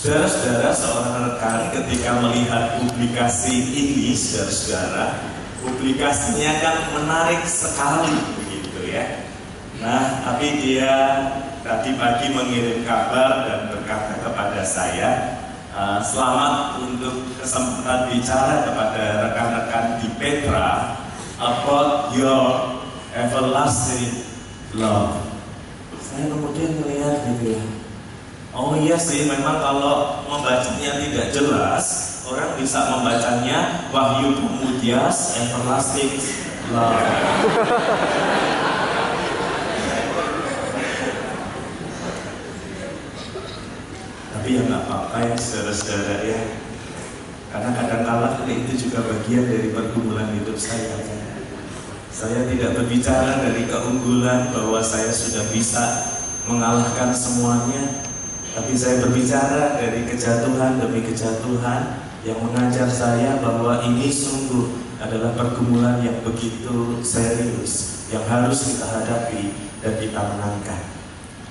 [0.00, 5.28] Saudara-saudara, seorang rekan ketika melihat publikasi ini, saudara-saudara,
[5.60, 8.08] publikasinya kan menarik sekali
[8.40, 9.28] begitu ya.
[9.76, 10.88] Nah, tapi dia
[11.60, 15.36] tadi pagi mengirim kabar dan berkata kepada saya,
[15.76, 20.96] uh, selamat untuk kesempatan bicara kepada rekan-rekan di Petra
[21.36, 22.72] about your
[23.12, 24.24] everlasting
[24.72, 25.28] love.
[26.00, 27.79] Saya kemudian melihat gitu ya,
[28.50, 31.86] Oh iya sih, memang kalau membacanya tidak jelas,
[32.26, 36.18] orang bisa membacanya Wahyu Pemudias Everlasting
[36.74, 36.98] Love.
[44.34, 46.40] Tapi ya nggak apa-apa ya saudara-saudara ya,
[47.54, 50.98] karena kadang-kala itu juga bagian dari pergumulan hidup saya.
[52.10, 56.18] Saya tidak berbicara dari keunggulan bahwa saya sudah bisa
[56.50, 58.09] mengalahkan semuanya,
[58.60, 61.96] tapi saya berbicara dari kejatuhan demi kejatuhan
[62.28, 64.68] yang mengajar saya bahwa ini sungguh
[65.00, 70.82] adalah pergumulan yang begitu serius yang harus kita hadapi dan kita menangkan.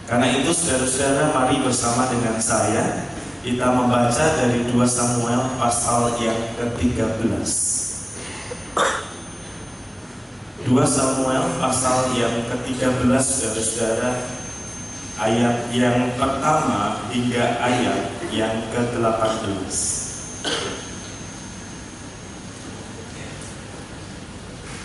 [0.05, 3.09] Karena itu saudara-saudara mari bersama dengan saya
[3.41, 7.49] kita membaca dari 2 Samuel pasal yang ke-13.
[10.61, 14.38] 2 Samuel pasal yang ke-13 saudara-saudara
[15.19, 19.67] ayat yang pertama hingga ayat yang ke-18.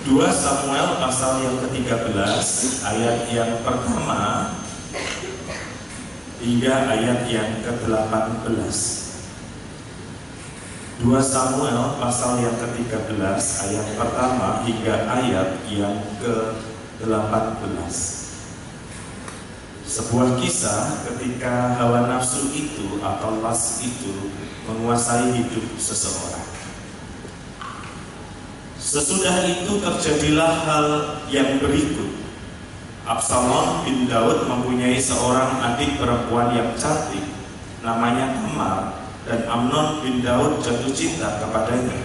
[0.04, 2.18] Dua Samuel pasal yang ke-13
[2.82, 4.52] ayat yang pertama
[6.42, 8.74] hingga ayat yang ke-18.
[11.00, 13.16] Dua Samuel pasal yang ke-13
[13.70, 18.13] ayat pertama hingga ayat yang ke-18
[19.84, 24.32] sebuah kisah ketika hawa nafsu itu atau las itu
[24.64, 26.48] menguasai hidup seseorang.
[28.80, 30.86] Sesudah itu terjadilah hal
[31.28, 32.24] yang berikut.
[33.04, 37.20] Absalom bin Daud mempunyai seorang adik perempuan yang cantik,
[37.84, 42.00] namanya Tamar, dan Amnon bin Daud jatuh cinta kepadanya.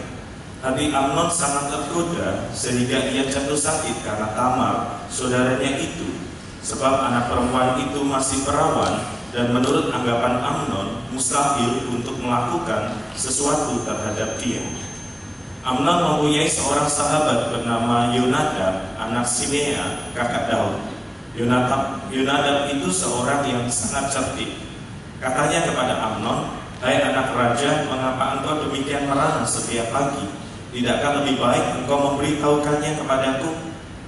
[0.59, 6.28] Tapi Amnon sangat tergoda sehingga ia jatuh sakit karena Tamar, saudaranya itu,
[6.59, 8.99] Sebab anak perempuan itu masih perawan
[9.31, 14.63] dan menurut anggapan Amnon mustahil untuk melakukan sesuatu terhadap dia.
[15.63, 20.79] Amnon mempunyai seorang sahabat bernama Yonadab, anak Simea, kakak Daud.
[21.35, 24.55] Yonadab, Yonadab itu seorang yang sangat cerdik.
[25.19, 30.31] Katanya kepada Amnon, Hai anak raja, mengapa engkau demikian merana setiap pagi?
[30.71, 33.51] Tidakkah lebih baik engkau memberitahukannya kepadaku?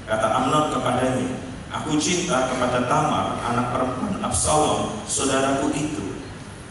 [0.07, 1.35] Kata Amnon kepadanya,
[1.81, 6.13] Aku cinta kepada Tamar, anak perempuan Absalom, saudaraku itu.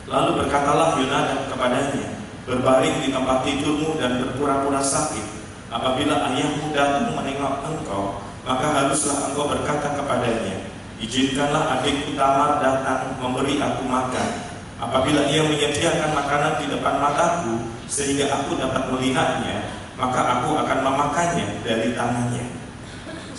[0.06, 2.14] Lalu berkatalah Yonadab kepadanya,
[2.46, 5.42] berbaring di tempat tidurmu dan berpura-pura sakit.
[5.66, 10.70] Apabila ayahmu datang menengok engkau, maka haruslah engkau berkata kepadanya,
[11.02, 14.30] Izinkanlah adikku Tamar datang memberi aku makan.
[14.78, 21.66] Apabila ia menyediakan makanan di depan mataku, sehingga aku dapat melihatnya, maka aku akan memakannya
[21.66, 22.49] dari tangannya.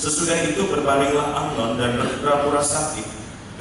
[0.02, 3.06] Sesudah itu berbalinglah Amnon dan berpura-pura sakit.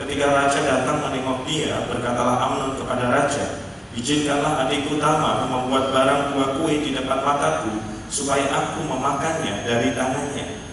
[0.01, 3.61] Ketika raja datang menengok dia, berkatalah Amnon kepada raja,
[3.93, 10.65] Izinkanlah adikku Tamar membuat barang buah kue di depan mataku, supaya aku memakannya dari tangannya.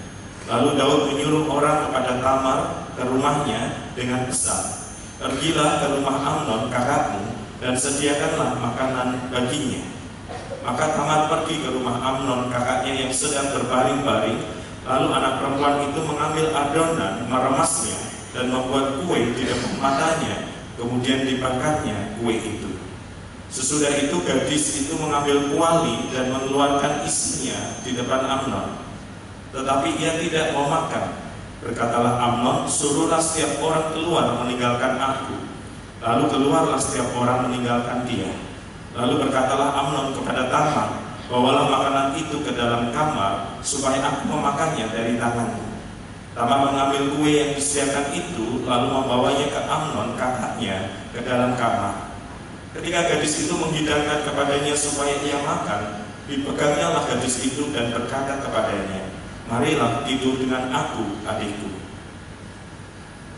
[0.48, 2.60] Lalu Daud menyuruh orang kepada Tamar
[2.96, 4.72] ke rumahnya dengan pesan,
[5.20, 7.28] Pergilah ke rumah Amnon kakakmu
[7.60, 9.84] dan sediakanlah makanan baginya.
[10.64, 14.57] Maka Tamar pergi ke rumah Amnon kakaknya yang sedang berbaring-baring
[14.88, 18.00] Lalu anak perempuan itu mengambil adonan, meremasnya,
[18.32, 20.48] dan membuat kue di depan matanya,
[20.80, 22.72] kemudian dibakarnya kue itu.
[23.52, 28.80] Sesudah itu gadis itu mengambil kuali dan mengeluarkan isinya di depan Amnon.
[29.52, 31.16] Tetapi ia tidak mau makan.
[31.64, 35.36] Berkatalah Amnon, suruhlah setiap orang keluar meninggalkan aku.
[36.00, 38.30] Lalu keluarlah setiap orang meninggalkan dia.
[38.96, 45.20] Lalu berkatalah Amnon kepada Tamar, Bawalah makanan itu ke dalam kamar supaya aku memakannya dari
[45.20, 45.68] tanganmu.
[46.32, 52.16] Tamar mengambil kue yang disediakan itu lalu membawanya ke Amnon kakaknya ke dalam kamar.
[52.72, 59.12] Ketika gadis itu menghidangkan kepadanya supaya ia makan, dipegangnya gadis itu dan berkata kepadanya,
[59.52, 61.76] Marilah tidur dengan aku, adikku.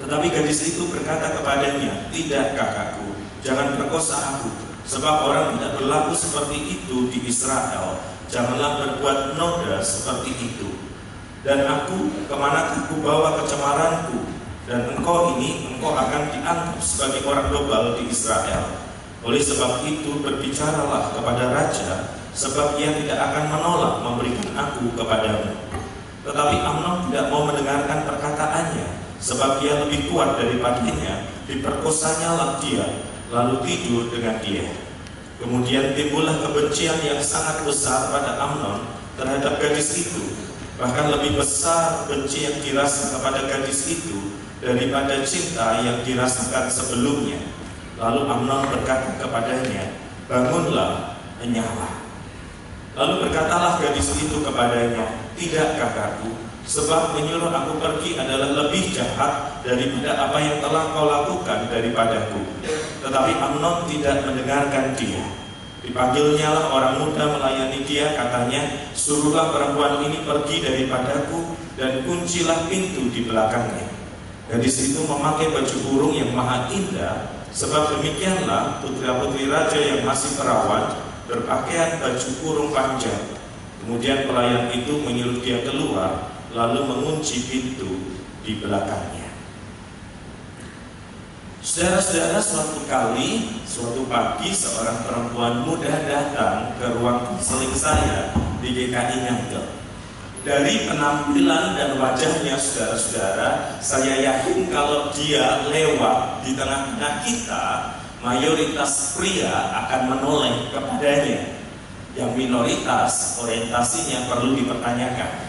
[0.05, 6.79] Tetapi gadis itu berkata kepadanya, Tidak kakakku, jangan perkosa aku, Sebab orang tidak berlaku seperti
[6.79, 7.99] itu di Israel.
[8.29, 10.69] Janganlah berbuat noda seperti itu.
[11.41, 14.27] Dan aku, ke mana aku bawa kecemaranku,
[14.69, 18.69] dan engkau ini, engkau akan dianggap sebagai orang global di Israel.
[19.25, 25.57] Oleh sebab itu berbicaralah kepada raja, sebab ia tidak akan menolak memberikan aku kepadamu.
[26.21, 28.87] Tetapi Amnon tidak mau mendengarkan perkataannya,
[29.17, 32.85] sebab ia lebih kuat daripadanya, diperkosanya lah dia,
[33.29, 34.65] lalu tidur dengan dia.
[35.39, 38.83] Kemudian timbullah kebencian yang sangat besar pada Amnon
[39.15, 40.35] terhadap gadis itu,
[40.75, 47.39] bahkan lebih besar benci yang dirasa kepada gadis itu daripada cinta yang dirasakan sebelumnya.
[47.95, 49.95] Lalu Amnon berkata kepadanya,
[50.27, 52.03] bangunlah, menyala.
[52.99, 55.07] Lalu berkatalah gadis itu kepadanya,
[55.39, 56.35] tidak kakakku,
[56.69, 62.45] sebab menyuruh aku pergi adalah lebih jahat daripada apa yang telah kau lakukan daripadaku.
[63.01, 65.25] Tetapi Amnon tidak mendengarkan dia.
[65.81, 73.09] Dipanggilnya lah orang muda melayani dia, katanya, suruhlah perempuan ini pergi daripadaku dan kuncilah pintu
[73.09, 73.89] di belakangnya.
[74.53, 80.93] Gadis itu memakai baju burung yang maha indah Sebab demikianlah putra-putri raja yang masih perawan
[81.25, 83.25] berpakaian baju kurung panjang.
[83.81, 89.29] Kemudian pelayan itu menyuruh dia keluar, lalu mengunci pintu di belakangnya.
[91.59, 98.31] Saudara-saudara, suatu kali, suatu pagi seorang perempuan muda datang ke ruang konseling saya
[98.63, 99.79] di GKI Nyangkel
[100.39, 107.65] dari penampilan dan wajahnya saudara-saudara, saya yakin kalau dia lewat di tengah-tengah kita,
[108.23, 109.51] mayoritas pria
[109.85, 111.59] akan menoleh kepadanya.
[112.17, 115.48] Yang minoritas orientasinya perlu dipertanyakan.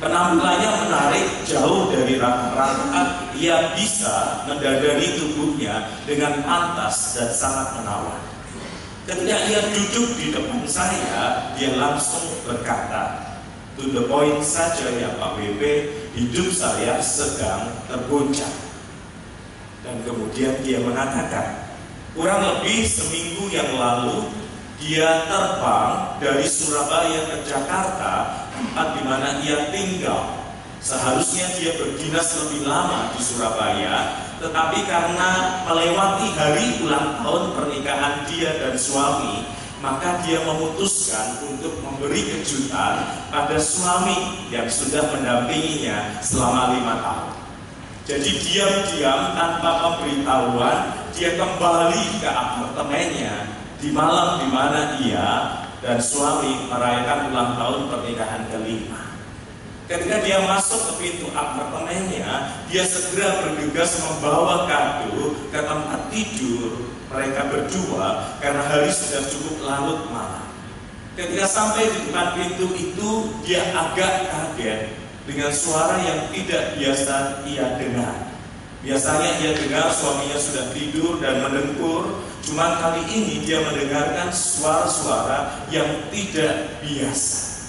[0.00, 8.16] Penampilannya menarik jauh dari rata-rata, ia bisa mendadari tubuhnya dengan pantas dan sangat menawan.
[9.04, 13.28] Ketika ia duduk di depan saya, dia langsung berkata,
[13.76, 15.62] to the point saja ya Pak WP,
[16.16, 18.56] hidup saya sedang tergoncang.
[19.84, 21.60] Dan kemudian dia mengatakan,
[22.16, 24.32] kurang lebih seminggu yang lalu
[24.80, 30.36] dia terbang dari Surabaya ke Jakarta, tempat di mana ia tinggal.
[30.80, 38.56] Seharusnya dia berdinas lebih lama di Surabaya, tetapi karena melewati hari ulang tahun pernikahan dia
[38.56, 39.44] dan suami,
[39.84, 47.32] maka dia memutuskan untuk memberi kejutan pada suami yang sudah mendampinginya selama lima tahun.
[48.08, 50.78] Jadi diam-diam tanpa pemberitahuan,
[51.12, 53.34] dia kembali ke apartemennya
[53.76, 59.10] di malam di mana ia dan suami merayakan ulang tahun pernikahan kelima.
[59.90, 67.50] Ketika dia masuk ke pintu apartemennya, dia segera bergegas membawa kado ke tempat tidur mereka
[67.50, 70.46] berdua karena hari sudah cukup larut malam.
[71.18, 73.10] Ketika sampai di depan pintu itu,
[73.42, 74.94] dia agak kaget
[75.26, 78.29] dengan suara yang tidak biasa ia dengar.
[78.80, 86.08] Biasanya ia dengar suaminya sudah tidur dan mendengkur, cuma kali ini dia mendengarkan suara-suara yang
[86.08, 87.60] tidak biasa.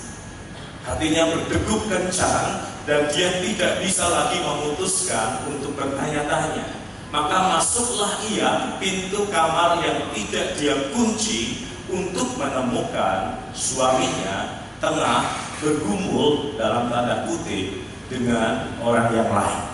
[0.87, 6.79] Hatinya berdegup kencang dan dia tidak bisa lagi memutuskan untuk bertanya-tanya.
[7.11, 15.27] Maka masuklah ia pintu kamar yang tidak dia kunci untuk menemukan suaminya tengah
[15.59, 19.70] bergumul dalam tanda kutip dengan orang yang lain.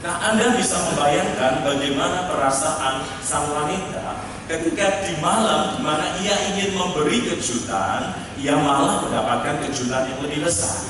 [0.00, 4.16] Nah, Anda bisa membayangkan bagaimana perasaan sang wanita
[4.50, 10.42] ketika di malam di mana ia ingin memberi kejutan, ia malah mendapatkan kejutan yang lebih
[10.42, 10.88] besar.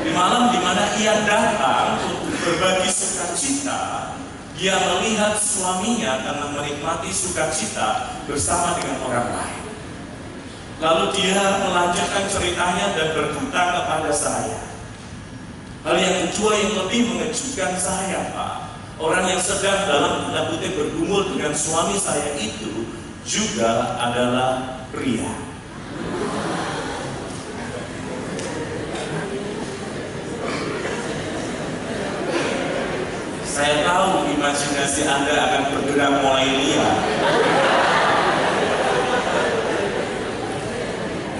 [0.00, 4.14] Di malam di mana ia datang untuk berbagi sukacita,
[4.56, 9.62] dia melihat suaminya karena menikmati sukacita bersama dengan orang lain.
[10.80, 14.69] Lalu dia melanjutkan ceritanya dan berkata kepada saya,
[15.80, 18.70] Hal yang kedua yang lebih mengejutkan saya, Pak,
[19.00, 22.84] Orang yang sedang dalam tanda kutip bergumul dengan suami saya itu
[23.24, 25.32] juga adalah pria.
[33.48, 36.96] Saya tahu imajinasi Anda akan bergerak mulai liar.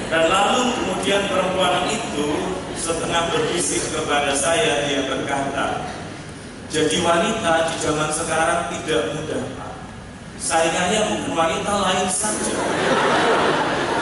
[0.09, 2.60] Dan lalu kemudian perempuan itu
[2.91, 5.87] setengah berbisik kepada saya, dia berkata,
[6.75, 9.47] jadi wanita di zaman sekarang tidak mudah.
[10.43, 12.59] Saingannya bukan wanita lain saja,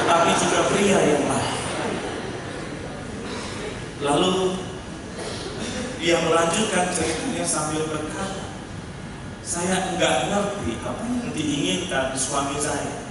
[0.09, 1.57] tapi juga pria yang lain.
[4.01, 4.57] Lalu
[6.01, 8.49] dia melanjutkan ceritanya sambil berkata,
[9.45, 13.05] saya enggak ngerti apa yang diinginkan suami saya.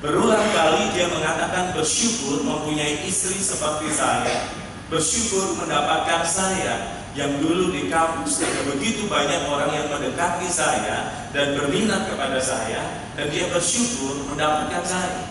[0.00, 4.48] Berulang kali dia mengatakan bersyukur mempunyai istri seperti saya,
[4.90, 11.54] bersyukur mendapatkan saya yang dulu di kampus ada begitu banyak orang yang mendekati saya dan
[11.58, 15.22] berminat kepada saya dan dia bersyukur mendapatkan saya.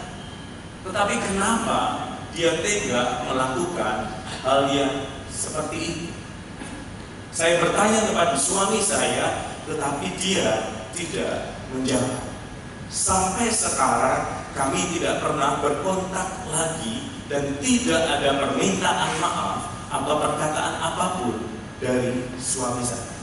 [0.87, 1.79] Tetapi kenapa
[2.31, 4.15] dia tega melakukan
[4.47, 6.07] hal yang seperti itu?
[7.29, 12.25] Saya bertanya kepada suami saya, tetapi dia tidak menjawab.
[12.89, 21.05] Sampai sekarang kami tidak pernah berkontak lagi dan tidak ada permintaan maaf atau perkataan apa
[21.21, 21.38] pun
[21.77, 23.13] dari suami saya.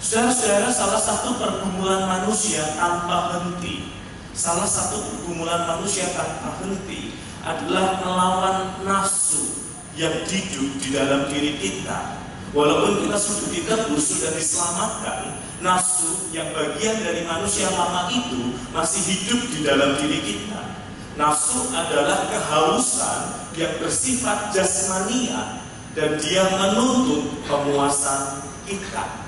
[0.00, 3.92] Saudara-saudara, salah satu pergumulan manusia tanpa henti,
[4.32, 7.12] salah satu pergumulan manusia tanpa henti
[7.44, 8.58] adalah melawan
[8.88, 12.24] nafsu yang hidup di dalam diri kita.
[12.56, 19.40] Walaupun kita sudah ditebus, sudah diselamatkan, nafsu yang bagian dari manusia lama itu masih hidup
[19.52, 20.85] di dalam diri kita.
[21.16, 25.64] Nafsu adalah kehausan yang bersifat jasmania
[25.96, 29.24] dan dia menuntut pemuasan kita.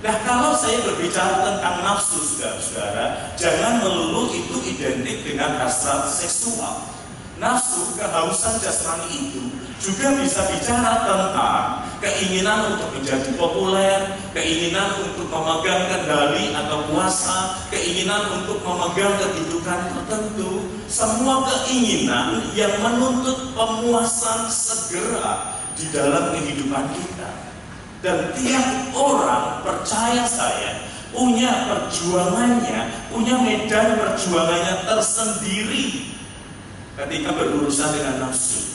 [0.00, 6.88] Nah kalau saya berbicara tentang nafsu saudara-saudara, jangan melulu itu identik dengan hasrat seksual.
[7.42, 9.50] Nafsu, kehausan jasmani itu
[9.82, 18.40] juga bisa bicara tentang keinginan untuk menjadi populer, keinginan untuk memegang kendali atau kuasa, keinginan
[18.40, 27.30] untuk memegang kedudukan tertentu, semua keinginan yang menuntut pemuasan segera di dalam kehidupan kita.
[28.00, 30.80] Dan tiap orang percaya saya
[31.12, 36.08] punya perjuangannya, punya medan perjuangannya tersendiri
[36.96, 38.69] ketika berurusan dengan nafsu.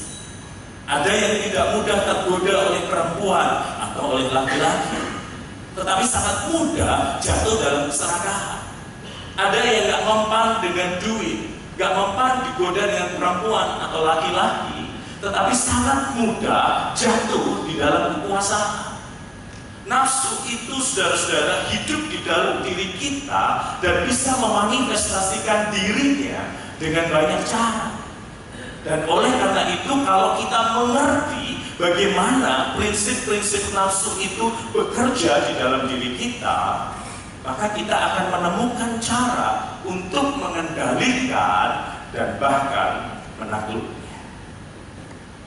[0.85, 3.49] Ada yang tidak mudah tergoda oleh perempuan
[3.81, 5.01] atau oleh laki-laki,
[5.73, 8.61] tetapi sangat mudah jatuh dalam keserakahan.
[9.33, 14.93] Ada yang gak mempan dengan duit, gak mempan digoda dengan perempuan atau laki-laki,
[15.25, 19.01] tetapi sangat mudah jatuh di dalam kekuasaan.
[19.89, 26.45] Nafsu itu saudara-saudara hidup di dalam diri kita dan bisa memanifestasikan dirinya
[26.77, 27.94] dengan banyak cara.
[28.85, 36.13] Dan oleh karena itu kalau kita mengerti bagaimana prinsip-prinsip nafsu itu bekerja di dalam diri
[36.13, 36.93] kita,
[37.41, 44.05] maka kita akan menemukan cara untuk mengendalikan dan bahkan menaklukkan.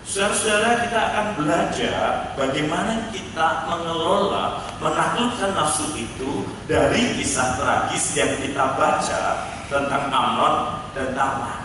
[0.09, 8.73] Saudara-saudara kita akan belajar bagaimana kita mengelola, menaklukkan nafsu itu dari kisah tragis yang kita
[8.75, 9.23] baca
[9.69, 10.55] tentang Amnon
[10.97, 11.58] dan Tamar.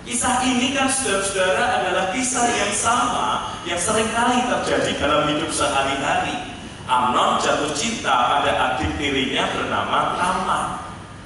[0.00, 6.56] Kisah ini kan saudara-saudara adalah kisah yang sama yang sering kali terjadi dalam hidup sehari-hari.
[6.88, 10.66] Amnon jatuh cinta pada adik tirinya bernama Tamar.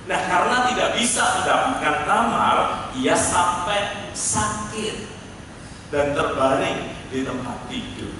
[0.04, 2.56] Nah karena tidak bisa mendapatkan Tamar,
[2.98, 5.08] ia sampai sakit
[5.88, 8.12] dan terbaring di tempat tidur.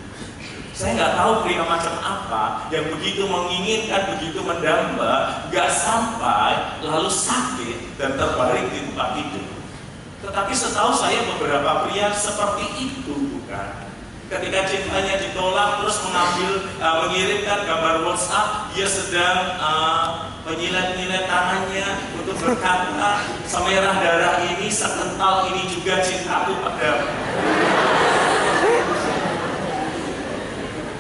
[0.75, 7.99] Saya nggak tahu pria macam apa yang begitu menginginkan, begitu mendamba, nggak sampai lalu sakit
[7.99, 9.54] dan terbaring di tempat tidur.
[10.25, 13.93] Tetapi setahu saya beberapa pria seperti itu bukan.
[14.25, 16.51] Ketika cintanya ditolak terus mengambil
[16.81, 25.53] uh, mengirimkan gambar WhatsApp, dia sedang uh, menyilet-nyilet tangannya untuk berkata semerah darah ini, sekental
[25.53, 27.05] ini juga cintaku pada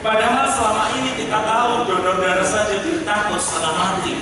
[0.04, 2.76] Padahal selama ini kita tahu donor darah saja
[3.08, 4.20] takut setengah mati.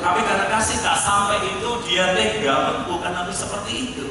[0.00, 4.08] Tetapi karena kasih tak sampai itu dia tega melakukan hal seperti itu.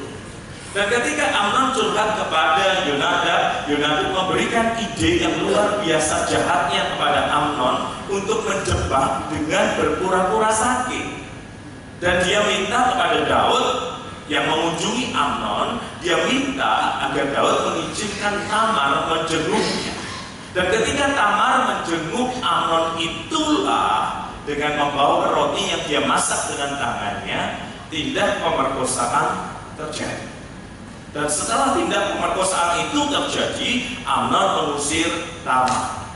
[0.70, 7.90] Dan ketika Amnon curhat kepada Yonada, Yonada memberikan ide yang luar biasa jahatnya kepada Amnon
[8.06, 11.26] untuk menjebak dengan berpura-pura sakit.
[11.98, 13.66] Dan dia minta kepada Daud
[14.30, 19.98] yang mengunjungi Amnon, dia minta agar Daud mengizinkan Tamar menjenguknya.
[20.54, 24.19] Dan ketika Tamar menjenguk Amnon itulah
[24.50, 30.26] dengan membawa roti yang dia masak dengan tangannya, tindak pemerkosaan terjadi.
[31.14, 33.70] Dan setelah tindak pemerkosaan itu terjadi,
[34.02, 35.10] Amnon mengusir
[35.46, 36.10] Tamar.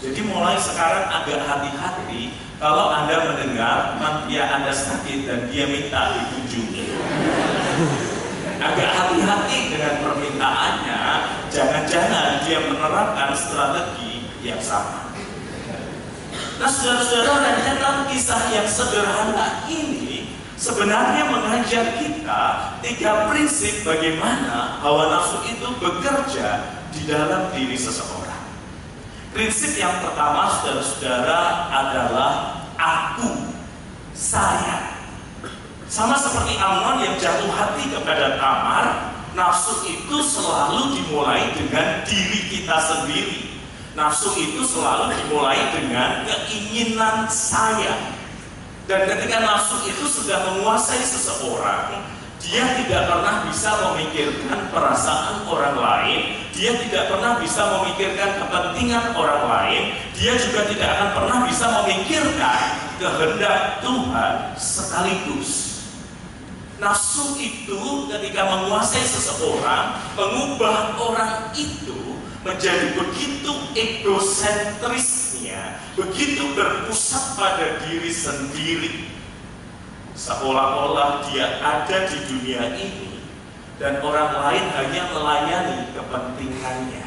[0.00, 6.96] Jadi mulai sekarang agak hati-hati kalau Anda mendengar mantia Anda sakit dan dia minta dikunjungi.
[8.58, 11.00] Agak hati-hati dengan permintaannya,
[11.52, 15.07] jangan-jangan dia menerapkan strategi yang sama.
[16.58, 22.42] Nah saudara-saudara rentetan kisah yang sederhana ini sebenarnya mengajar kita
[22.82, 28.42] tiga prinsip bagaimana hawa nafsu itu bekerja di dalam diri seseorang.
[29.30, 32.32] Prinsip yang pertama saudara-saudara adalah
[32.74, 33.54] aku,
[34.16, 34.98] saya.
[35.86, 42.76] Sama seperti Amnon yang jatuh hati kepada Tamar, nafsu itu selalu dimulai dengan diri kita
[42.82, 43.57] sendiri
[43.98, 48.14] Nafsu itu selalu dimulai dengan keinginan saya.
[48.86, 52.06] Dan ketika nafsu itu sudah menguasai seseorang,
[52.38, 56.18] dia tidak pernah bisa memikirkan perasaan orang lain,
[56.54, 59.82] dia tidak pernah bisa memikirkan kepentingan orang lain,
[60.14, 62.60] dia juga tidak akan pernah bisa memikirkan
[63.02, 65.50] kehendak Tuhan sekaligus.
[66.78, 72.07] Nafsu itu ketika menguasai seseorang, mengubah orang itu
[72.48, 79.12] menjadi begitu egosentrisnya, begitu berpusat pada diri sendiri,
[80.16, 83.20] seolah-olah dia ada di dunia ini
[83.76, 87.06] dan orang lain hanya melayani kepentingannya.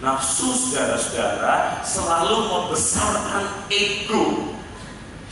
[0.00, 4.52] Nafsu saudara-saudara selalu membesarkan ego,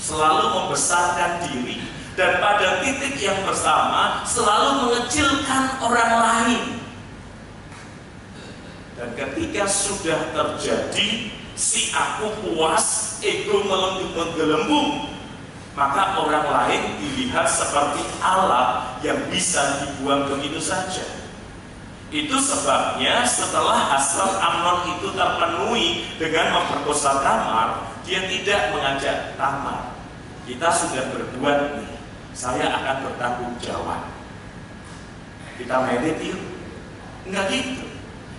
[0.00, 6.62] selalu membesarkan diri, dan pada titik yang bersama selalu mengecilkan orang lain.
[8.94, 15.10] Dan ketika sudah terjadi si aku puas, ego menggelembung,
[15.74, 21.02] maka orang lain dilihat seperti alat yang bisa dibuang begitu saja.
[22.14, 29.98] Itu sebabnya setelah hasrat Amnon itu terpenuhi dengan memperkosa Tamar, dia tidak mengajak Tamar.
[30.46, 31.90] Kita sudah berbuat nih,
[32.30, 34.06] saya akan bertanggung jawab.
[35.58, 36.38] Kita medit yuk.
[37.26, 37.93] Enggak gitu.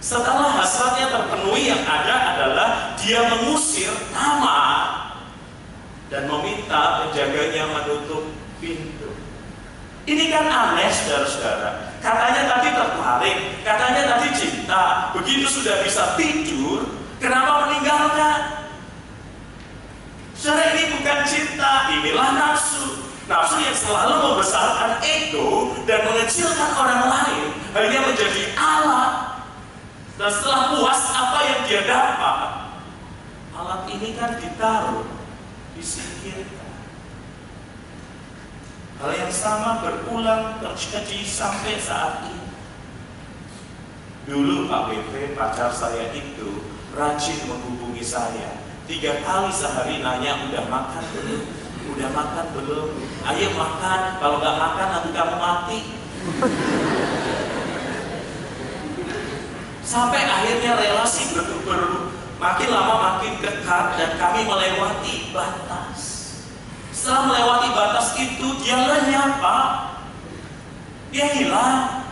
[0.05, 5.17] Setelah hasratnya terpenuhi yang ada adalah dia mengusir Tamar
[6.13, 8.29] dan meminta penjaganya menutup
[8.61, 9.09] pintu.
[10.05, 11.97] Ini kan aneh saudara-saudara.
[12.05, 15.09] Katanya tadi tertarik, katanya tadi cinta.
[15.17, 16.85] Begitu sudah bisa tidur,
[17.17, 18.69] kenapa meninggalkan?
[20.37, 23.09] Saudara ini bukan cinta, inilah nafsu.
[23.25, 29.34] Nafsu yang selalu membesarkan ego dan mengecilkan orang lain hanya menjadi alat.
[30.15, 32.71] Dan setelah puas apa yang dia dapat,
[33.51, 35.03] alat ini kan ditaruh
[35.75, 36.71] disingkirkan.
[38.95, 42.47] Hal yang sama berulang terjadi sampai saat ini.
[44.25, 46.63] Dulu Pak BP, pacar saya itu
[46.95, 48.63] rajin menghubungi saya.
[48.87, 51.43] Tiga kali sehari nanya, udah makan belum?
[51.91, 52.87] Udah makan belum?
[53.27, 55.79] Ayo makan, kalau nggak makan nanti kamu mati.
[59.85, 61.45] Sampai akhirnya relasi ber,
[62.41, 66.01] makin lama makin dekat dan kami melewati batas.
[66.89, 69.37] Setelah melewati batas itu dia lenyap
[71.15, 72.03] dia hilang.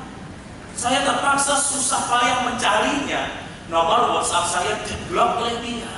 [0.77, 3.43] Saya terpaksa susah payah mencarinya.
[3.67, 5.91] Nomor WhatsApp saya diblok oleh dia.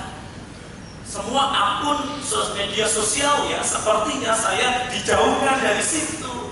[1.06, 2.18] Semua akun
[2.58, 6.50] media sosialnya sepertinya saya dijauhkan dari situ.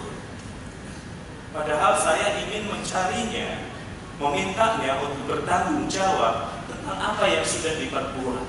[1.52, 3.73] Padahal saya ingin mencarinya,
[4.22, 8.46] memintanya untuk bertanggung jawab tentang apa yang sudah diperbuat.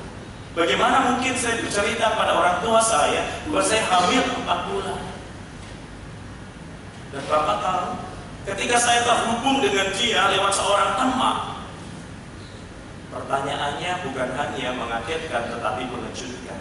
[0.54, 5.00] Bagaimana mungkin saya bercerita pada orang tua saya bahwa saya hamil 4 bulan.
[7.10, 7.86] Dan Bapak tahu,
[8.54, 11.36] ketika saya terhubung dengan dia lewat seorang teman,
[13.10, 16.60] pertanyaannya bukan hanya mengagetkan tetapi mengejutkan.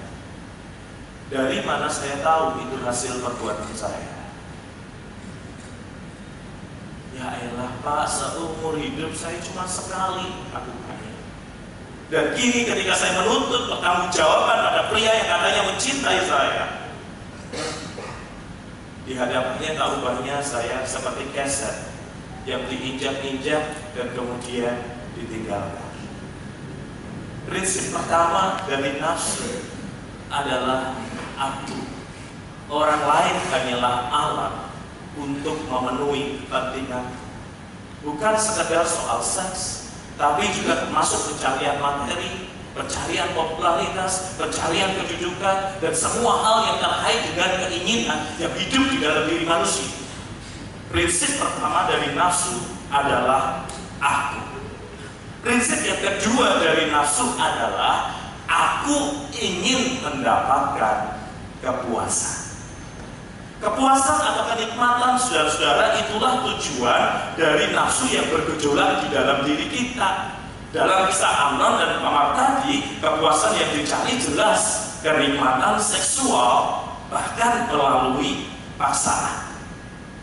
[1.30, 4.23] Dari mana saya tahu itu hasil perbuatan saya?
[7.14, 11.14] Ya elah Pak, seumur hidup saya cuma sekali lakukannya.
[12.10, 13.70] Dan kini ketika saya menuntut
[14.10, 16.66] jawaban pada pria yang katanya mencintai saya,
[19.04, 21.94] di hadapannya tak saya seperti keset
[22.50, 24.74] yang diinjak-injak dan kemudian
[25.14, 25.90] ditinggalkan.
[27.46, 29.70] Prinsip pertama dari nafsu
[30.34, 30.98] adalah
[31.38, 31.78] aku.
[32.74, 34.73] Orang lain hanyalah alat
[35.18, 37.14] untuk memenuhi kepentingan
[38.04, 46.42] bukan sekedar soal seks tapi juga termasuk pencarian materi pencarian popularitas, pencarian kedudukan, dan semua
[46.42, 49.94] hal yang terkait dengan keinginan yang hidup di dalam diri manusia.
[50.90, 53.66] Prinsip pertama dari nafsu adalah
[54.02, 54.42] aku.
[55.46, 58.14] Prinsip yang kedua dari nafsu adalah
[58.50, 61.18] aku ingin mendapatkan
[61.62, 62.43] kepuasan.
[63.64, 70.36] Kepuasan atau kenikmatan saudara-saudara itulah tujuan dari nafsu yang bergejolak di dalam diri kita.
[70.76, 74.62] Dalam kisah Amnon dan Tamar tadi, kepuasan yang dicari jelas
[75.00, 79.56] kenikmatan seksual bahkan melalui paksaan.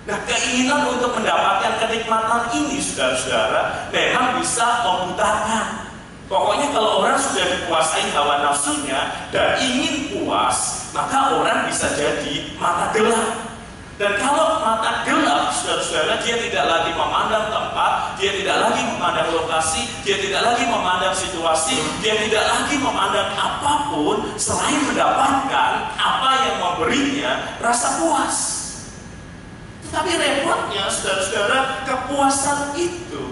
[0.04, 5.89] Nah, keinginan untuk mendapatkan kenikmatan ini, saudara-saudara, memang bisa membutakan.
[6.30, 12.94] Pokoknya kalau orang sudah dikuasai hawa nafsunya dan ingin puas, maka orang bisa jadi mata
[12.94, 13.50] gelap.
[13.98, 19.82] Dan kalau mata gelap, saudara-saudara, dia tidak lagi memandang tempat, dia tidak lagi memandang lokasi,
[20.06, 26.56] dia tidak lagi memandang situasi, dia tidak lagi memandang apa pun selain mendapatkan apa yang
[26.62, 28.36] memberinya rasa puas.
[29.90, 33.29] Tetapi repotnya, saudara-saudara, kepuasan itu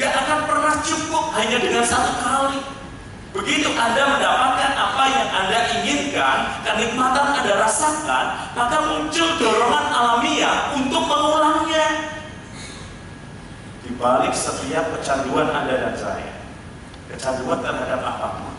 [0.00, 2.56] nggak akan pernah cukup hanya dengan satu kali.
[3.36, 11.04] Begitu Anda mendapatkan apa yang Anda inginkan, kenikmatan Anda rasakan, maka muncul dorongan alamiah untuk
[11.04, 12.16] mengulangnya.
[13.84, 16.32] Di balik setiap kecanduan Anda dan saya,
[17.12, 18.56] kecanduan terhadap apa pun,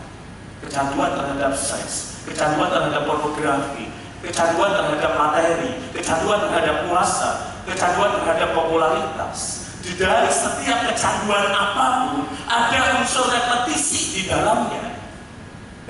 [0.62, 3.90] kecanduan terhadap seks, kecanduan terhadap pornografi,
[4.22, 12.30] kecanduan terhadap materi, kecanduan terhadap puasa, kecanduan terhadap popularitas, di dari setiap kecanduan apa pun
[12.46, 14.94] ada unsur repetisi di dalamnya.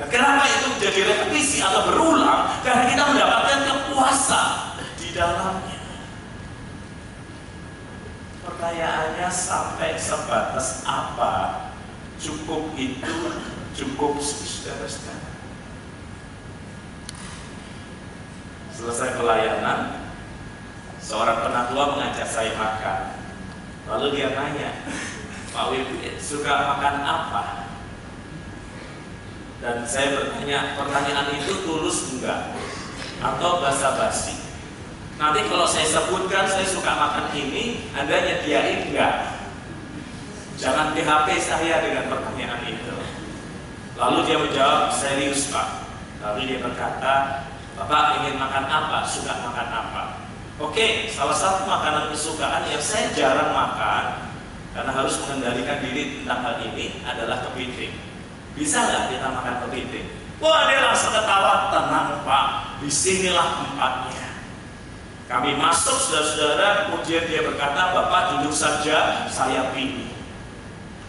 [0.01, 2.49] Dan kenapa itu menjadi repetisi atau berulang?
[2.65, 4.49] Karena kita mendapatkan kepuasan
[4.97, 5.81] di dalamnya.
[8.43, 11.69] Pertanyaannya sampai sebatas apa
[12.17, 13.17] cukup itu
[13.77, 15.31] cukup saudara-saudara.
[18.73, 20.09] Selesai pelayanan,
[20.97, 23.22] seorang penatua mengajak saya makan.
[23.91, 24.71] Lalu dia nanya,
[25.51, 27.43] Pak Wibit suka makan apa?
[29.63, 32.55] Dan saya bertanya, pertanyaan itu tulus enggak?
[33.23, 34.39] Atau basa-basi?
[35.19, 39.39] Nanti kalau saya sebutkan saya suka makan ini, Anda nyediain enggak?
[40.59, 42.95] Jangan PHP saya dengan pertanyaan itu.
[43.99, 45.91] Lalu dia menjawab, serius Pak.
[46.23, 47.15] Lalu dia berkata,
[47.75, 49.03] Bapak ingin makan apa?
[49.03, 50.22] Suka makan apa?
[50.63, 54.31] Oke, salah satu makanan kesukaan yang saya jarang makan
[54.71, 57.91] karena harus mengendalikan diri tentang hal ini adalah kepiting.
[58.55, 60.07] Bisa nggak kita makan kepiting?
[60.39, 62.47] Wah, dia langsung ketawa, tenang Pak,
[62.79, 64.29] di sinilah tempatnya.
[65.27, 70.15] Kami masuk saudara-saudara, kemudian dia berkata, Bapak duduk saja, saya pilih.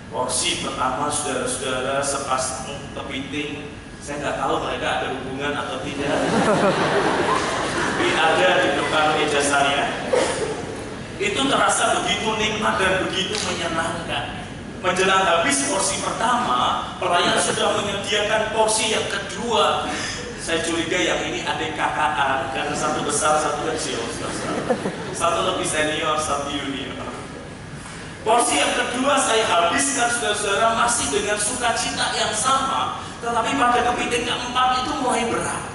[0.10, 3.70] Porsi pertama saudara-saudara sepasang kepiting,
[4.02, 6.18] saya nggak tahu mereka ada hubungan atau tidak.
[8.02, 9.86] Ada di depan meja saya.
[11.20, 14.44] Itu terasa begitu nikmat dan begitu menyenangkan.
[14.84, 19.88] Menjelang habis porsi pertama, pelayan sudah menyediakan porsi yang kedua.
[20.44, 24.04] Saya curiga yang ini ada kakak karena satu besar, satu kecil.
[25.16, 27.00] Satu lebih senior, satu junior.
[28.24, 34.84] Porsi yang kedua saya habiskan saudara-saudara masih dengan sukacita yang sama, tetapi pada kepiting keempat
[34.84, 35.73] itu mulai berat.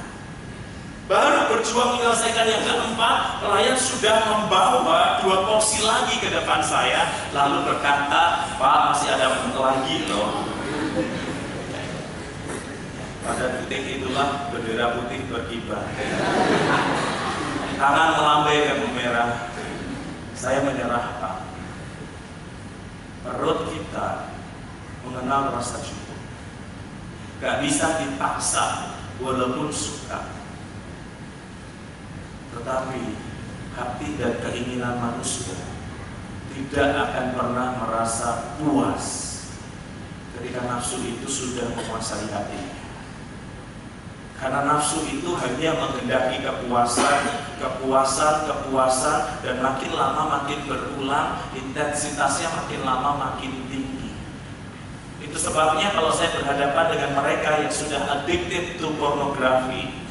[1.09, 7.64] Baru berjuang menyelesaikan yang keempat, pelayan sudah membawa dua porsi lagi ke depan saya, lalu
[7.64, 10.44] berkata, Pak masih ada lagi loh.
[13.25, 15.88] Pada titik itulah bendera putih berkibar.
[17.81, 19.49] Tangan melambai dan memerah.
[20.37, 21.37] Saya menyerah, Pak.
[23.25, 24.29] Perut kita
[25.09, 26.21] mengenal rasa cukup.
[27.40, 28.92] Gak bisa dipaksa
[29.25, 30.38] walaupun suka
[32.57, 33.01] tetapi
[33.77, 35.59] hati dan keinginan manusia
[36.51, 39.07] tidak akan pernah merasa puas
[40.39, 42.79] ketika nafsu itu sudah menguasai hatinya.
[44.39, 47.23] Karena nafsu itu hanya menghendaki kepuasan,
[47.59, 54.15] kepuasan, kepuasan, dan makin lama makin berulang, intensitasnya makin lama makin tinggi.
[55.19, 60.07] Itu sebabnya kalau saya berhadapan dengan mereka yang sudah addicted to pornografi,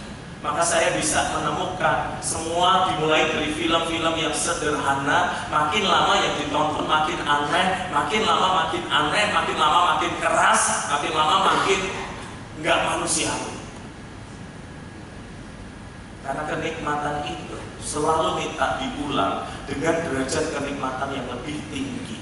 [0.46, 7.20] maka saya bisa menemukan semua dimulai dari film-film yang sederhana makin lama yang ditonton makin
[7.26, 11.80] aneh makin lama makin aneh makin lama makin keras makin lama makin
[12.62, 13.58] nggak manusiawi
[16.28, 22.20] karena kenikmatan itu selalu minta diulang dengan derajat kenikmatan yang lebih tinggi.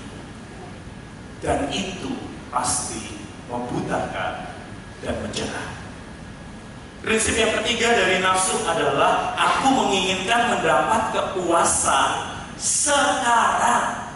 [1.41, 2.13] Dan itu
[2.53, 3.17] pasti
[3.49, 4.53] membutakan
[5.01, 5.74] dan menjerah
[7.05, 14.09] Prinsip yang ketiga dari nafsu adalah aku menginginkan mendapat kepuasan sekarang.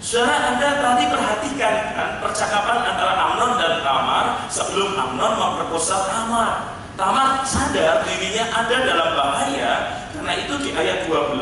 [0.00, 6.72] Saudara Anda tadi perhatikan kan percakapan antara Amnon dan Tamar sebelum Amnon memperkosa Tamar.
[7.02, 11.34] Tamar sadar dirinya ada dalam bahaya karena itu di ayat 12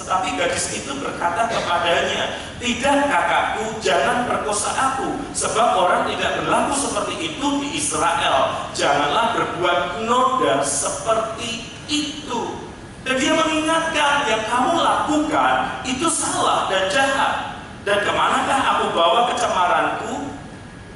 [0.00, 7.14] tetapi gadis itu berkata kepadanya, tidak kakakku, jangan perkosa aku, sebab orang tidak berlaku seperti
[7.34, 8.70] itu di Israel.
[8.70, 12.54] Janganlah berbuat noda seperti itu.
[13.02, 17.58] Dan dia mengingatkan yang kamu lakukan itu salah dan jahat.
[17.82, 20.22] Dan ke manakah aku bawa kecemaranku?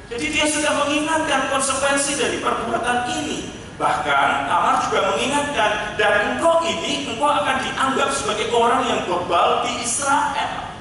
[0.07, 3.60] Jadi dia sudah mengingatkan konsekuensi dari perbuatan ini.
[3.79, 9.71] Bahkan Tamar juga mengingatkan dan engkau ini engkau akan dianggap sebagai orang yang bebal di
[9.85, 10.71] Israel.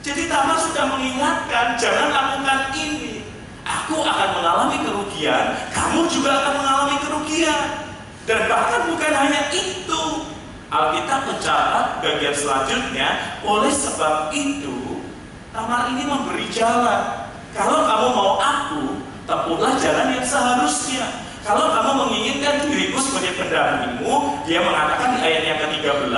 [0.00, 3.20] Jadi Tamar sudah mengingatkan, jangan lakukan ini.
[3.68, 7.64] Aku akan mengalami kerugian, kamu juga akan mengalami kerugian.
[8.24, 10.02] Dan bahkan bukan hanya itu,
[10.72, 13.08] Alkitab mencatat bagian selanjutnya,
[13.44, 15.04] oleh sebab itu,
[15.52, 17.28] Tamar ini memberi jalan.
[17.52, 21.29] Kalau kamu mau aku, tempuhlah jalan yang seharusnya.
[21.40, 26.12] Kalau kamu menginginkan diriku sebagai pendampingmu, dia mengatakan di ayat yang ke-13,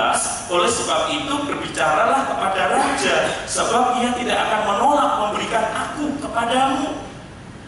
[0.51, 6.91] oleh sebab itu berbicaralah kepada raja, sebab ia tidak akan menolak memberikan aku kepadamu.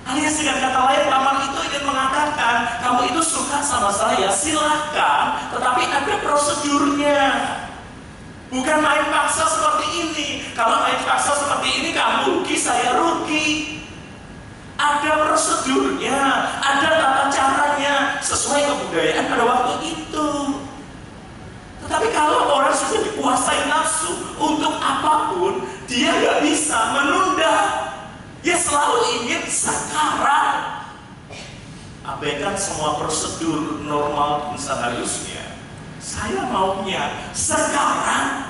[0.06, 5.84] Alias dengan kata lain, Tamar itu ingin mengatakan, kamu itu suka sama saya, silahkan, tetapi
[5.88, 7.20] ada prosedurnya.
[8.52, 10.28] Bukan main paksa seperti ini.
[10.54, 13.75] Kalau main paksa seperti ini, kamu rugi, saya rugi.
[14.76, 16.20] Ada prosedurnya,
[16.60, 20.30] ada tata caranya sesuai kebudayaan pada waktu itu.
[21.86, 27.56] Tetapi kalau orang sudah dikuasai nafsu untuk apa pun, dia nggak bisa menunda.
[28.44, 30.86] Dia selalu ingin sekarang.
[32.06, 35.42] Abaikan semua prosedur normal dan seharusnya.
[35.98, 38.45] Saya maunya sekarang.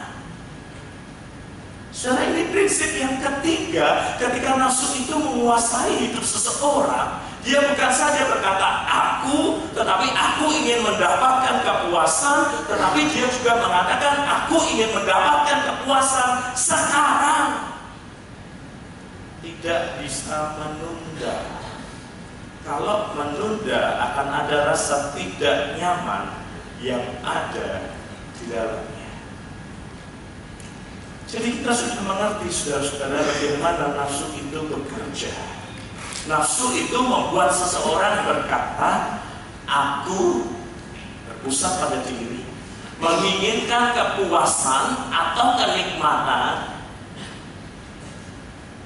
[2.06, 8.86] Saudara ini prinsip yang ketiga ketika nafsu itu menguasai hidup seseorang dia bukan saja berkata
[8.86, 17.74] aku tetapi aku ingin mendapatkan kepuasan tetapi dia juga mengatakan aku ingin mendapatkan kepuasan sekarang.
[19.42, 21.42] Tidak bisa menunda.
[22.62, 23.82] Kalau menunda
[24.14, 26.38] akan ada rasa tidak nyaman
[26.86, 27.98] yang ada
[28.38, 28.95] di dalamnya
[31.26, 35.34] jadi kita sudah mengerti saudara-saudara bagaimana nafsu itu bekerja.
[36.30, 39.22] Nafsu itu membuat seseorang berkata,
[39.66, 40.54] aku
[41.26, 42.46] berpusat pada diri,
[43.02, 46.78] menginginkan kepuasan atau kenikmatan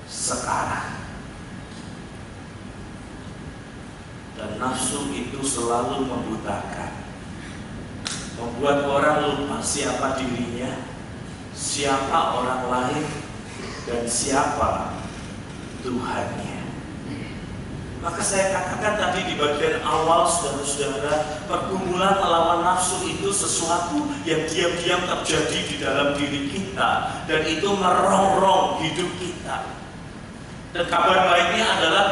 [0.07, 0.95] sekarang.
[4.39, 7.03] Dan nafsu itu selalu membutakan,
[8.39, 10.88] membuat orang lupa siapa dirinya,
[11.59, 13.03] siapa orang lain
[13.83, 14.95] dan siapa
[15.83, 16.59] Tuhannya.
[17.99, 25.03] Maka saya katakan tadi di bagian awal saudara-saudara Pergumulan melawan nafsu itu sesuatu yang diam-diam
[25.03, 29.67] terjadi di dalam diri kita Dan itu merongrong hidup kita
[30.71, 32.05] Dan kabar baiknya adalah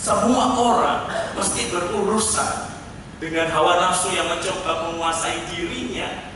[0.00, 1.04] Semua orang
[1.36, 2.72] mesti berurusan
[3.20, 6.32] Dengan hawa nafsu yang mencoba menguasai dirinya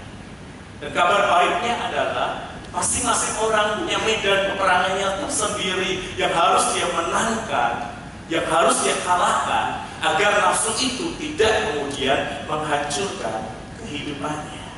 [0.85, 7.99] Dan kabar baiknya adalah Masing-masing orang punya medan peperangannya tersendiri yang harus dia menangkan,
[8.31, 14.71] yang harus dia kalahkan agar nafsu itu tidak kemudian menghancurkan kehidupannya.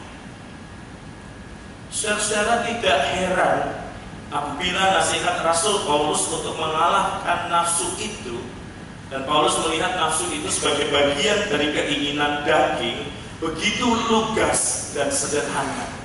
[1.93, 3.61] Saudara-saudara tidak heran
[4.33, 8.41] apabila nasihat Rasul Paulus untuk mengalahkan nafsu itu
[9.13, 13.05] dan Paulus melihat nafsu itu sebagai bagian dari keinginan daging
[13.45, 16.02] begitu lugas dan sederhana.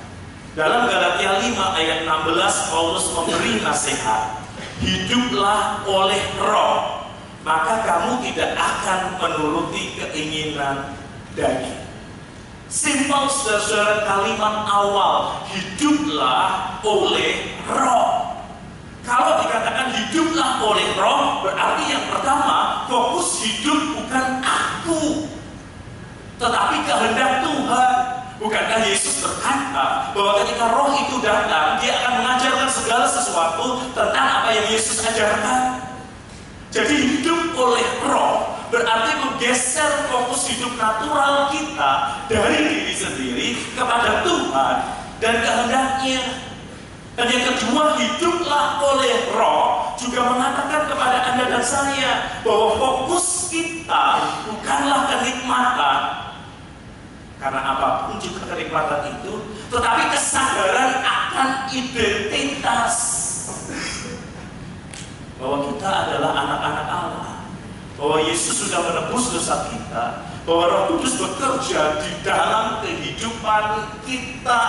[0.56, 4.40] Dalam Galatia 5 ayat 16 Paulus memberi nasihat,
[4.80, 7.04] hiduplah oleh roh,
[7.44, 10.96] maka kamu tidak akan menuruti keinginan
[11.36, 11.84] daging.
[12.68, 18.36] Simpel saudara kalimat awal, hiduplah oleh roh.
[19.08, 25.24] Kalau dikatakan hiduplah oleh roh, berarti yang pertama, fokus hidup bukan aku,
[26.36, 27.96] tetapi kehendak Tuhan.
[28.38, 34.48] Bukankah Yesus berkata bahwa ketika roh itu datang, dia akan mengajarkan segala sesuatu tentang apa
[34.54, 35.88] yang Yesus ajarkan?
[36.68, 41.92] Jadi hidup oleh roh berarti menggeser fokus hidup natural kita
[42.28, 44.74] dari diri sendiri kepada Tuhan
[45.24, 46.22] dan kehendaknya.
[47.18, 52.12] Dan yang kedua, hiduplah oleh roh juga mengatakan kepada Anda dan saya
[52.46, 55.98] bahwa fokus kita bukanlah kenikmatan,
[57.38, 59.32] karena apa pun juga kenikmatan itu,
[59.70, 62.94] tetapi kesadaran akan identitas
[65.38, 67.30] bahwa kita adalah anak-anak Allah,
[67.94, 70.04] bahwa Yesus sudah menebus dosa kita,
[70.42, 73.64] bahwa Roh Kudus bekerja di dalam kehidupan
[74.02, 74.62] kita.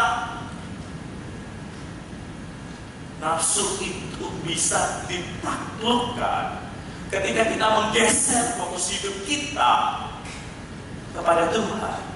[3.20, 6.72] Nafsu itu bisa ditaklukkan
[7.12, 9.74] ketika kita menggeser fokus hidup kita
[11.12, 12.09] kepada Tuhan.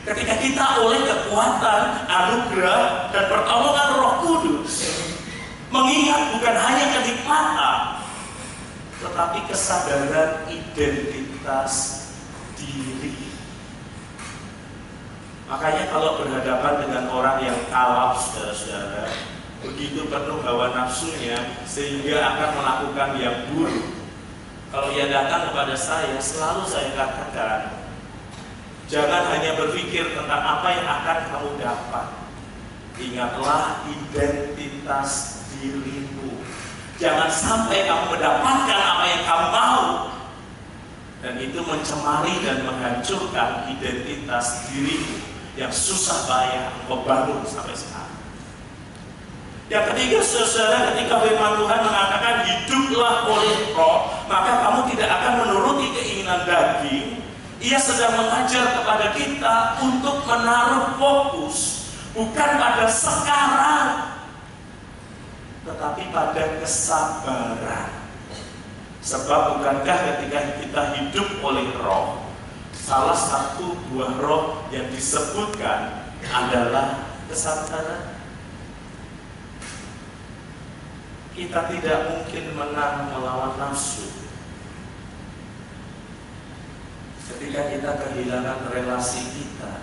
[0.00, 4.96] Ketika kita oleh kekuatan, anugerah, dan pertolongan roh kudus
[5.68, 7.78] Mengingat bukan hanya kenikmatan
[9.04, 11.72] Tetapi kesadaran identitas
[12.56, 13.30] diri
[15.50, 19.10] Makanya kalau berhadapan dengan orang yang kalap, saudara-saudara,
[19.66, 23.98] begitu penuh hawa nafsunya, sehingga akan melakukan yang buruk.
[24.70, 27.79] Kalau ia datang kepada saya, selalu saya katakan,
[28.90, 32.06] jangan hanya berpikir tentang apa yang akan kamu dapat.
[33.00, 36.36] Ingatlah identitas dirimu.
[37.00, 39.84] Jangan sampai kamu mendapatkan apa yang kamu mau,
[41.24, 45.16] dan itu mencemari dan menghancurkan identitas dirimu
[45.56, 48.20] yang susah payah engkau bangun sampai sekarang.
[49.70, 55.86] Yang ketiga, saudara, ketika firman Tuhan mengatakan hiduplah oleh roh, maka kamu tidak akan menuruti
[55.94, 57.19] keinginan daging.
[57.60, 63.88] Ia sedang mengajar kepada kita untuk menaruh fokus bukan pada sekarang,
[65.68, 67.92] tetapi pada kesabaran.
[69.04, 72.24] Sebab bukankah ketika kita hidup oleh roh,
[72.72, 78.16] salah satu buah roh yang disebutkan adalah kesabaran.
[81.36, 84.19] Kita tidak mungkin menang melawan nafsu.
[87.40, 89.80] Ketika kita kehilangan relasi kita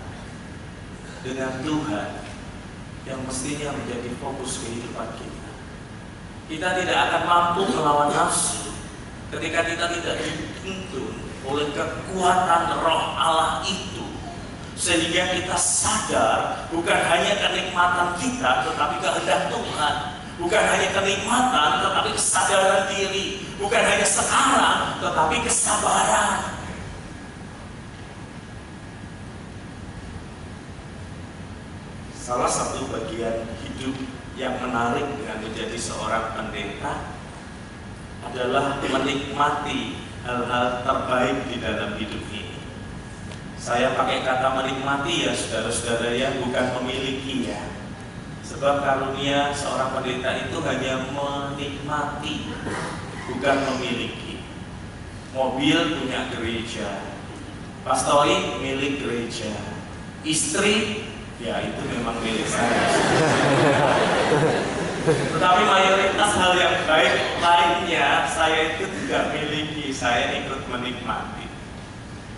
[1.26, 2.22] dengan Tuhan
[3.02, 5.50] yang mestinya menjadi fokus kehidupan kita.
[6.46, 8.70] Kita tidak akan mampu melawan nafsu
[9.34, 11.18] ketika kita tidak dituntun
[11.50, 14.06] oleh kekuatan roh Allah itu.
[14.78, 19.94] Sehingga kita sadar bukan hanya kenikmatan kita tetapi kehendak Tuhan.
[20.38, 23.42] Bukan hanya kenikmatan tetapi kesadaran diri.
[23.58, 26.57] Bukan hanya sekarang tetapi kesabaran
[32.28, 33.96] salah satu bagian hidup
[34.36, 37.16] yang menarik dengan menjadi seorang pendeta
[38.20, 39.96] adalah menikmati
[40.28, 42.60] hal-hal terbaik di dalam hidup ini.
[43.56, 47.64] Saya pakai kata menikmati ya saudara-saudara ya, bukan memiliki ya.
[48.44, 52.52] Sebab karunia seorang pendeta itu hanya menikmati,
[53.32, 54.44] bukan memiliki.
[55.32, 57.08] Mobil punya gereja,
[57.88, 59.52] pastori milik gereja,
[60.28, 61.07] istri
[61.38, 62.82] ya itu memang milik saya.
[65.08, 71.46] Tetapi mayoritas hal yang baik lainnya saya itu tidak miliki, saya ikut menikmati.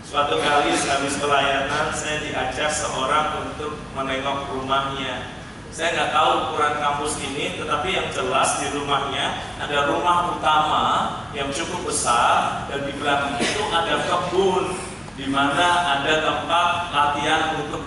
[0.05, 5.39] Suatu kali habis pelayanan saya diajak seorang untuk menengok rumahnya.
[5.71, 10.87] Saya nggak tahu ukuran kampus ini, tetapi yang jelas di rumahnya ada rumah utama
[11.31, 14.75] yang cukup besar dan di belakang itu ada kebun
[15.15, 17.87] di mana ada tempat latihan untuk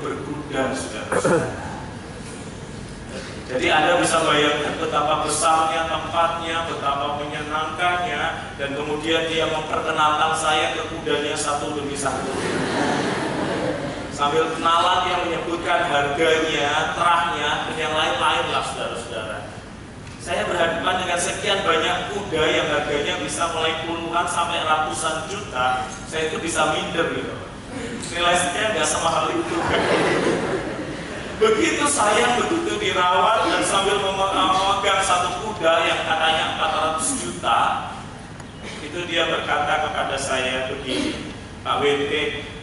[0.53, 1.45] berkuda, saudara.
[3.43, 8.23] Jadi Anda bisa bayangkan betapa besarnya tempatnya, betapa menyenangkannya,
[8.57, 12.33] dan kemudian dia memperkenalkan saya ke kudanya satu demi satu.
[14.13, 19.37] Sambil kenalan yang menyebutkan harganya, terahnya, dan yang lain-lain lah saudara-saudara.
[20.23, 25.83] Saya berhadapan dengan sekian banyak kuda yang harganya bisa mulai puluhan sampai ratusan juta.
[26.07, 27.35] Saya itu bisa minder gitu.
[28.15, 29.57] Nilai sekian nggak semahal itu.
[31.43, 36.55] Begitu sayang, begitu dirawat dan sambil memegang satu kuda yang katanya
[36.95, 37.59] 400 juta,
[38.79, 42.11] itu dia berkata kepada saya begini, Pak WT,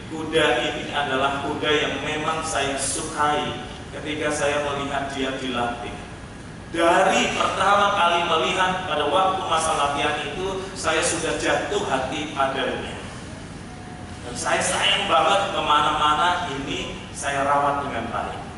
[0.09, 5.93] kuda ini adalah kuda yang memang saya sukai ketika saya melihat dia dilatih.
[6.73, 12.97] Dari pertama kali melihat pada waktu masa latihan itu, saya sudah jatuh hati padanya.
[14.25, 18.50] Dan saya sayang banget ke mana-mana ini saya rawat dengan baik.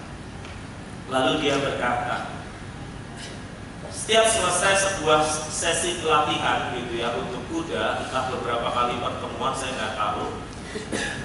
[1.13, 2.41] Lalu dia berkata,
[3.93, 9.93] setiap selesai sebuah sesi pelatihan gitu ya untuk kuda, entah beberapa kali pertemuan saya nggak
[9.93, 10.25] tahu.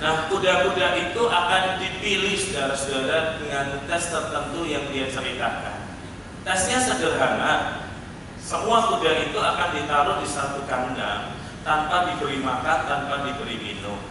[0.05, 5.88] Nah, kuda-kuda itu akan dipilih saudara-saudara dengan tes tertentu yang dia ceritakan.
[6.44, 7.81] Tesnya sederhana,
[8.44, 11.33] semua kuda itu akan ditaruh di satu kandang
[11.64, 14.04] tanpa diberi makan, tanpa diberi minum.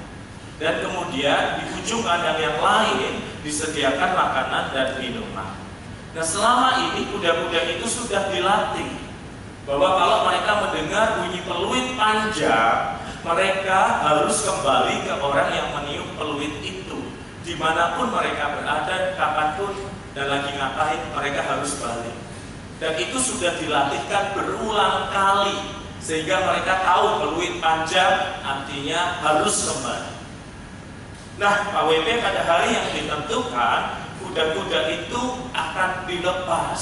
[0.58, 5.67] Dan kemudian di ujung kandang yang lain disediakan makanan dan minuman.
[6.18, 8.90] Nah selama ini kuda-kuda itu sudah dilatih
[9.70, 16.58] bahwa kalau mereka mendengar bunyi peluit panjang, mereka harus kembali ke orang yang meniup peluit
[16.66, 17.00] itu.
[17.46, 19.78] Di mana pun mereka berada, kapan pun
[20.18, 22.18] dan lagi ngapain, mereka harus balik.
[22.82, 25.70] Dan itu sudah dilatihkan berulang kali
[26.02, 30.12] sehingga mereka tahu peluit panjang artinya harus kembali.
[31.38, 34.07] Nah, Pak WP pada hari yang ditentukan,
[34.38, 36.82] kuda-kuda itu akan dilepas.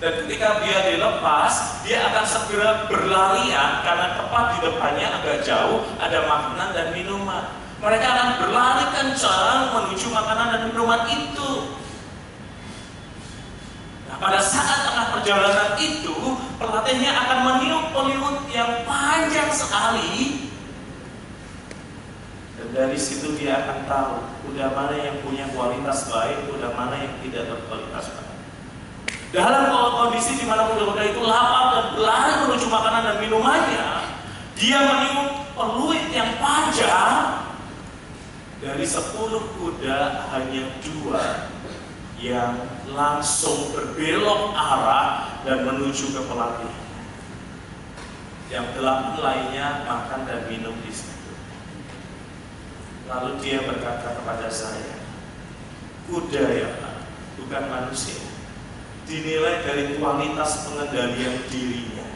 [0.00, 6.24] Dan ketika dia dilepas, dia akan segera berlarian karena tepat di depannya agak jauh ada
[6.24, 7.52] makanan dan minuman.
[7.84, 11.76] Mereka akan berlari kencang menuju makanan dan minuman itu.
[14.08, 16.16] Nah, pada saat tengah perjalanan itu,
[16.56, 20.48] pelatihnya akan meniup peliut yang panjang sekali.
[22.60, 24.14] Dan dari situ dia akan tahu
[24.52, 28.30] udah mana yang punya kualitas baik, udah mana yang tidak berkualitas baik.
[29.32, 33.88] Dalam kondisi di mana kuda-kuda itu lapar dan berlari menuju makanan dan minumannya,
[34.58, 37.46] dia meniup peluit yang panjang.
[38.60, 41.48] Dari sepuluh kuda hanya dua
[42.20, 42.60] yang
[42.92, 46.74] langsung berbelok arah dan menuju ke pelatih.
[48.52, 51.19] Yang delapan lainnya makan dan minum di situ.
[53.10, 54.94] Lalu dia berkata kepada saya,
[56.06, 56.94] kuda ya Pak,
[57.42, 58.22] bukan manusia
[59.10, 62.06] dinilai dari kualitas pengendalian dirinya.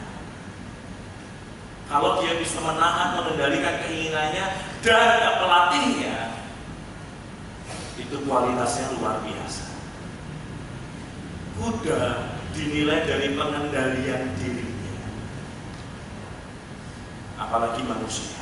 [1.91, 4.45] Kalau dia bisa menahan mengendalikan keinginannya
[4.79, 6.15] dan pelatihnya,
[7.99, 9.75] itu kualitasnya luar biasa.
[11.59, 12.01] Kuda
[12.55, 15.03] dinilai dari pengendalian dirinya,
[17.35, 18.39] apalagi manusia.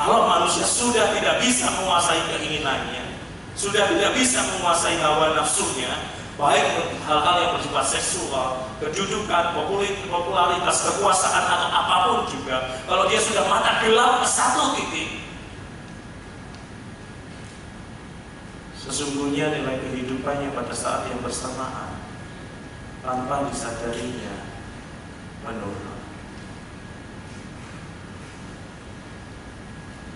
[0.00, 3.04] Kalau manusia sudah tidak bisa menguasai keinginannya,
[3.52, 5.92] sudah tidak bisa menguasai hawa nafsunya,
[6.40, 9.52] baik hal-hal yang bersifat seksual, kedudukan,
[10.08, 15.20] popularitas, kekuasaan atau apa pun juga, kalau dia sudah mata gelap ke satu titik,
[18.80, 22.00] sesungguhnya nilai kehidupannya pada saat yang bersamaan
[23.04, 24.48] tanpa disadarinya
[25.44, 25.99] menurun.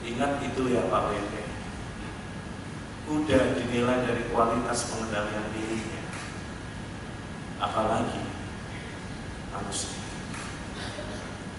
[0.05, 1.33] Ingat itu ya Pak WP.
[3.05, 5.95] Kuda dinilai dari kualitas pengendalian dirinya
[7.61, 8.21] apalagi
[9.53, 9.97] manusia.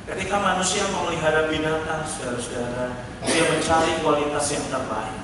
[0.05, 2.93] Ketika manusia memelihara binatang, saudara-saudara,
[3.25, 5.17] dia mencari kualitas yang terbaik.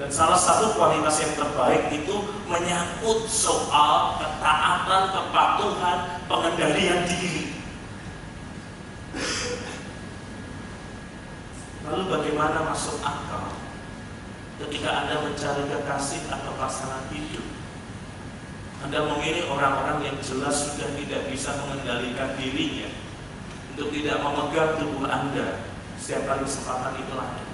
[0.00, 7.52] Dan salah satu kualitas yang terbaik itu menyangkut soal ketaatan, kepatuhan, pengendalian diri.
[11.90, 13.50] Lalu bagaimana masuk akal
[14.62, 17.60] ketika Anda mencari kekasih atau pasangan hidup
[18.80, 22.88] anda memilih orang-orang yang jelas sudah tidak bisa mengendalikan dirinya
[23.76, 25.68] untuk tidak memegang tubuh Anda
[26.00, 27.44] setiap kali kesempatan itu ada.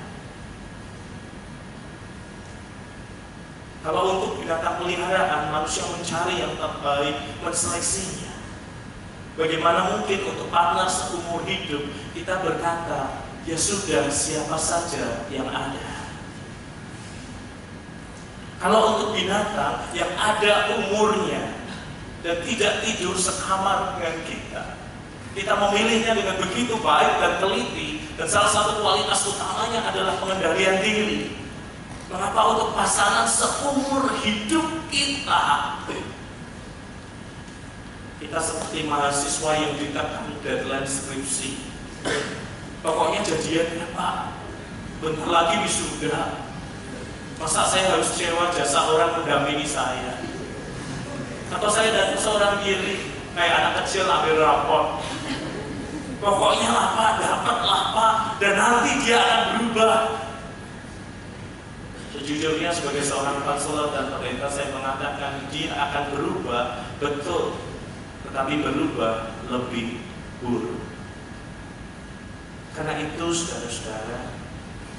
[3.82, 8.34] Kalau untuk binatang peliharaan, manusia mencari yang terbaik, menseleksinya.
[9.39, 16.11] Bagaimana mungkin untuk partner seumur hidup kita berkata, ya sudah siapa saja yang ada.
[18.59, 21.55] Kalau untuk binatang yang ada umurnya
[22.26, 24.64] dan tidak tidur sekamar dengan kita,
[25.38, 31.20] kita memilihnya dengan begitu baik dan teliti dan salah satu kualitas utamanya adalah pengendalian diri.
[32.07, 35.42] Mengapa untuk pasangan seumur hidup kita
[38.26, 41.62] kita seperti mahasiswa yang ditekan deadline skripsi.
[42.85, 44.16] Pokoknya jadian ya Pak,
[45.01, 46.47] bentar lagi wisuda,
[47.37, 50.16] Masa saya harus cewa jasa orang mendampingi saya?
[51.53, 55.05] Atau saya dan seorang diri kayak anak kecil ambil rapor.
[56.16, 59.97] Pokoknya lah Pak, dapat lah Pak, dan nanti dia akan berubah.
[62.16, 67.61] Sejujurnya sebagai seorang konselor dan pemerintah saya mengatakan dia akan berubah, betul,
[68.24, 70.01] tetapi berubah lebih
[70.41, 70.86] buruk.
[72.77, 74.37] Karena itu saudara-saudara,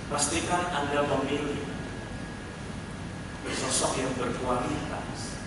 [0.10, 1.62] pastikan Anda memilih
[3.54, 5.38] sosok yang berkualitas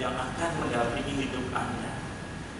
[0.00, 2.00] yang akan mendampingi hidup Anda,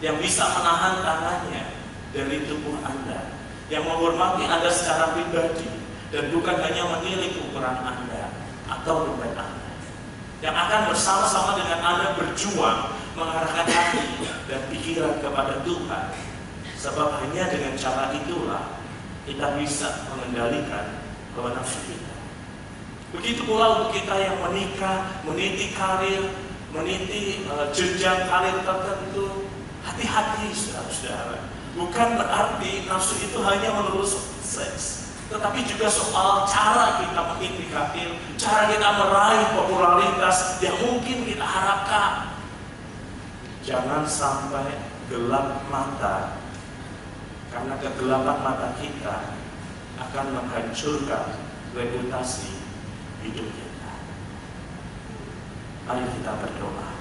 [0.04, 1.72] yang bisa menahan tangannya
[2.12, 3.32] dari tubuh Anda,
[3.72, 5.72] yang menghormati Anda secara pribadi
[6.12, 8.28] dan bukan hanya menilai ukuran Anda
[8.68, 9.72] atau dompet Anda,
[10.44, 14.20] yang akan bersama-sama dengan Anda berjuang mengarahkan hati
[14.52, 16.04] dan pikiran kepada Tuhan,
[16.76, 18.83] sebab hanya dengan cara itulah
[19.24, 21.00] kita bisa mengendalikan
[21.34, 22.14] hawa nafsu kita.
[23.16, 26.34] Begitu pula untuk kita yang menikah, meniti karir,
[26.74, 29.48] meniti uh, jenjang karir tertentu,
[29.86, 31.46] hati-hati saudara-saudara.
[31.74, 34.06] Bukan berarti nafsu itu hanya menurut
[34.42, 41.46] seks, tetapi juga soal cara kita meniti karir, cara kita meraih popularitas yang mungkin kita
[41.46, 42.34] harapkan.
[43.64, 44.76] Jangan sampai
[45.08, 46.43] gelap mata,
[47.54, 49.38] karena kegelapan mata kita
[49.94, 51.38] akan menghancurkan
[51.70, 52.58] reputasi
[53.22, 53.92] hidup kita.
[55.86, 56.93] Mari kita berdoa.